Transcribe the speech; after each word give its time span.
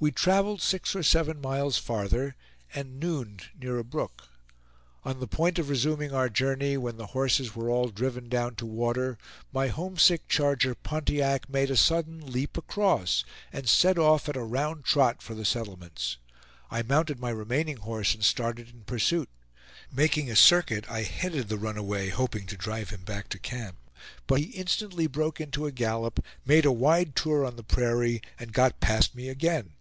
We 0.00 0.12
traveled 0.12 0.62
six 0.62 0.94
or 0.94 1.02
seven 1.02 1.40
miles 1.40 1.76
farther, 1.76 2.36
and 2.72 3.00
"nooned" 3.02 3.46
near 3.60 3.78
a 3.80 3.84
brook. 3.84 4.28
On 5.04 5.18
the 5.18 5.26
point 5.26 5.58
of 5.58 5.68
resuming 5.68 6.12
our 6.14 6.28
journey, 6.28 6.76
when 6.76 6.98
the 6.98 7.06
horses 7.18 7.56
were 7.56 7.68
all 7.68 7.88
driven 7.88 8.28
down 8.28 8.54
to 8.62 8.64
water, 8.64 9.18
my 9.52 9.66
homesick 9.66 10.28
charger, 10.28 10.76
Pontiac, 10.76 11.48
made 11.50 11.68
a 11.68 11.76
sudden 11.76 12.20
leap 12.30 12.56
across, 12.56 13.24
and 13.52 13.68
set 13.68 13.98
off 13.98 14.28
at 14.28 14.36
a 14.36 14.42
round 14.44 14.84
trot 14.84 15.20
for 15.20 15.34
the 15.34 15.44
settlements. 15.44 16.18
I 16.70 16.82
mounted 16.82 17.18
my 17.18 17.30
remaining 17.30 17.78
horse, 17.78 18.14
and 18.14 18.22
started 18.22 18.68
in 18.70 18.82
pursuit. 18.82 19.28
Making 19.92 20.30
a 20.30 20.36
circuit, 20.36 20.88
I 20.88 21.02
headed 21.02 21.48
the 21.48 21.58
runaway, 21.58 22.10
hoping 22.10 22.46
to 22.46 22.56
drive 22.56 22.90
him 22.90 23.02
back 23.02 23.28
to 23.30 23.38
camp; 23.40 23.78
but 24.28 24.38
he 24.38 24.46
instantly 24.52 25.08
broke 25.08 25.40
into 25.40 25.66
a 25.66 25.72
gallop, 25.72 26.24
made 26.46 26.64
a 26.64 26.70
wide 26.70 27.16
tour 27.16 27.44
on 27.44 27.56
the 27.56 27.64
prairie, 27.64 28.22
and 28.38 28.52
got 28.52 28.78
past 28.78 29.16
me 29.16 29.28
again. 29.28 29.72